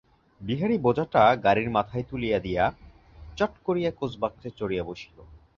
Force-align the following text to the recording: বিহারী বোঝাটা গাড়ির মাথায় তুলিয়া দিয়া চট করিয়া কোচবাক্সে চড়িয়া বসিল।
বিহারী 0.41 0.77
বোঝাটা 0.77 1.23
গাড়ির 1.35 1.69
মাথায় 1.69 2.05
তুলিয়া 2.09 2.39
দিয়া 2.39 2.63
চট 3.37 3.53
করিয়া 3.65 3.91
কোচবাক্সে 3.91 4.49
চড়িয়া 4.59 4.83
বসিল। 4.83 5.17